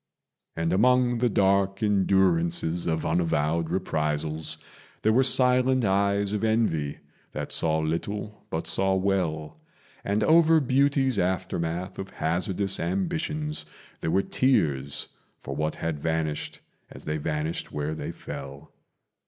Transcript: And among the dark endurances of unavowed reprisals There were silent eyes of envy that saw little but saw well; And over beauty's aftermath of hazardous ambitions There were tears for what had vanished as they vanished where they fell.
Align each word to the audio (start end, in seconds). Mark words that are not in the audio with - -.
And 0.55 0.73
among 0.73 1.19
the 1.19 1.29
dark 1.29 1.83
endurances 1.83 2.87
of 2.87 3.05
unavowed 3.05 3.69
reprisals 3.69 4.57
There 5.03 5.13
were 5.13 5.21
silent 5.21 5.85
eyes 5.85 6.33
of 6.33 6.43
envy 6.43 6.97
that 7.33 7.51
saw 7.51 7.77
little 7.77 8.43
but 8.49 8.65
saw 8.65 8.95
well; 8.95 9.59
And 10.03 10.23
over 10.23 10.59
beauty's 10.59 11.19
aftermath 11.19 11.99
of 11.99 12.09
hazardous 12.09 12.79
ambitions 12.79 13.67
There 13.99 14.09
were 14.09 14.23
tears 14.23 15.07
for 15.43 15.55
what 15.55 15.75
had 15.75 15.99
vanished 15.99 16.61
as 16.89 17.03
they 17.03 17.17
vanished 17.17 17.71
where 17.71 17.93
they 17.93 18.11
fell. 18.11 18.73